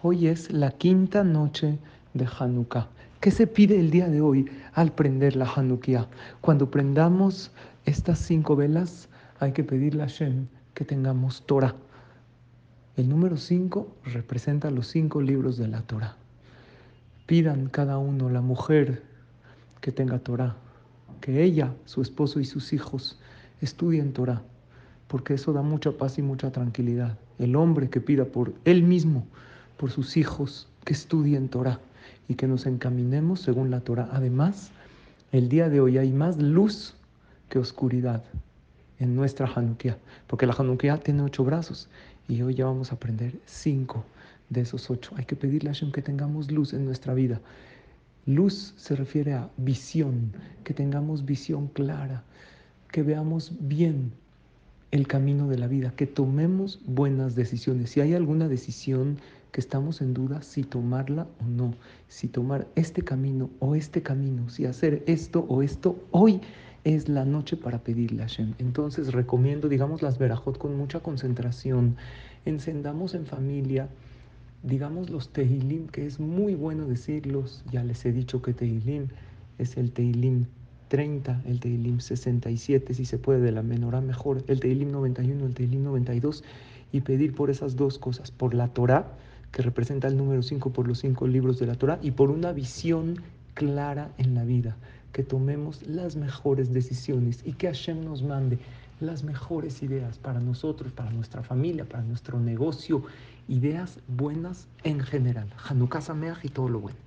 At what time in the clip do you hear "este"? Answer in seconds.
62.74-63.02, 63.74-64.02